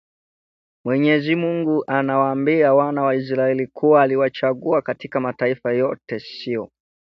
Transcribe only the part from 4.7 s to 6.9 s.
katika mataifa yote sio